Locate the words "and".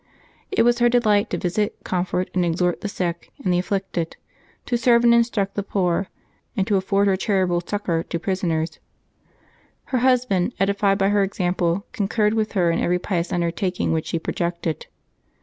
2.33-2.43, 3.43-3.53, 5.03-5.13, 6.57-6.65